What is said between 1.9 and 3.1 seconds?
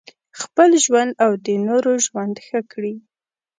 ژوند ښه کړي.